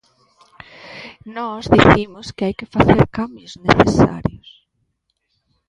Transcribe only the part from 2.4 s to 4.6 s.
hai que facer cambios necesarios.